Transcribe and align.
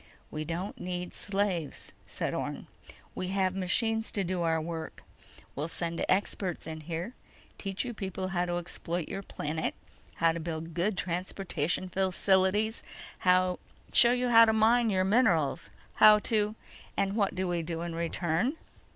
"We 0.31 0.45
don't 0.45 0.79
need 0.79 1.13
slaves," 1.13 1.91
said 2.07 2.33
Orne. 2.33 2.65
"We 3.13 3.27
have 3.27 3.53
machines 3.55 4.09
to 4.13 4.23
do 4.23 4.41
our 4.41 4.59
work. 4.59 5.03
We'll 5.55 5.67
send 5.67 6.03
experts 6.09 6.65
in 6.65 6.79
here, 6.81 7.13
teach 7.59 7.85
you 7.85 7.93
people 7.93 8.29
how 8.29 8.45
to 8.45 8.57
exploit 8.57 9.07
your 9.09 9.21
planet, 9.21 9.75
how 10.15 10.31
to 10.31 10.39
build 10.39 10.73
good 10.73 10.97
transportation 10.97 11.87
facilities, 11.87 12.81
show 13.21 13.63
you 14.11 14.29
how 14.29 14.45
to 14.45 14.53
mine 14.53 14.89
your 14.89 15.03
minerals, 15.03 15.69
how 15.93 16.17
to—" 16.17 16.55
"And 16.97 17.15
what 17.15 17.35
do 17.35 17.47
we 17.47 17.61
do 17.61 17.83
in 17.83 17.93
return?" 17.93 18.57